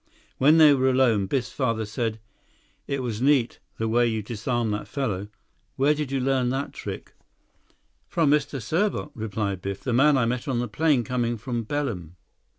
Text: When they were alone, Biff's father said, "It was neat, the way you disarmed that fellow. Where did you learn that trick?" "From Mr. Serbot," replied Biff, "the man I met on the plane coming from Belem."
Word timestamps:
When 0.39 0.57
they 0.57 0.73
were 0.73 0.89
alone, 0.89 1.27
Biff's 1.27 1.51
father 1.51 1.85
said, 1.85 2.19
"It 2.87 3.03
was 3.03 3.21
neat, 3.21 3.59
the 3.77 3.87
way 3.87 4.07
you 4.07 4.23
disarmed 4.23 4.73
that 4.73 4.87
fellow. 4.87 5.27
Where 5.75 5.93
did 5.93 6.11
you 6.11 6.19
learn 6.19 6.49
that 6.49 6.73
trick?" 6.73 7.13
"From 8.07 8.31
Mr. 8.31 8.59
Serbot," 8.59 9.11
replied 9.13 9.61
Biff, 9.61 9.81
"the 9.83 9.93
man 9.93 10.17
I 10.17 10.25
met 10.25 10.47
on 10.47 10.57
the 10.57 10.67
plane 10.67 11.03
coming 11.03 11.37
from 11.37 11.65
Belem." 11.65 12.15